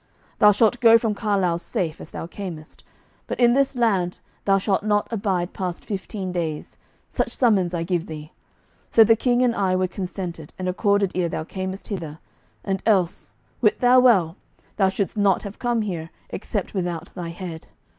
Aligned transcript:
Thou 0.39 0.51
shalt 0.51 0.79
go 0.79 0.97
from 0.97 1.13
Carlisle 1.13 1.59
safe, 1.59 2.01
as 2.01 2.09
thou 2.09 2.25
camest, 2.25 2.83
but 3.27 3.39
in 3.39 3.53
this 3.53 3.75
land 3.75 4.17
thou 4.45 4.57
shalt 4.57 4.81
not 4.81 5.07
abide 5.13 5.53
past 5.53 5.85
fifteen 5.85 6.31
days, 6.31 6.75
such 7.07 7.29
summons 7.31 7.75
I 7.75 7.83
give 7.83 8.07
thee; 8.07 8.31
so 8.89 9.03
the 9.03 9.15
King 9.15 9.43
and 9.43 9.53
I 9.55 9.75
were 9.75 9.87
consented 9.87 10.55
and 10.57 10.67
accorded 10.67 11.11
ere 11.13 11.29
thou 11.29 11.43
camest 11.43 11.89
hither, 11.89 12.17
and 12.63 12.81
else, 12.83 13.35
wit 13.61 13.79
thou 13.79 13.99
well, 13.99 14.37
thou 14.75 14.89
shouldest 14.89 15.17
not 15.19 15.43
have 15.43 15.59
come 15.59 15.83
here 15.83 16.09
except 16.31 16.73
without 16.73 17.13
thy 17.13 17.29
head. 17.29 17.67